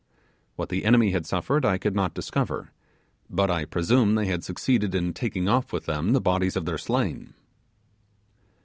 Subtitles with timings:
[0.55, 2.71] What the enemy had suffered I could not discover,
[3.29, 6.79] but I presume they had succeeded in taking off with them the bodies of their
[6.79, 7.35] slain.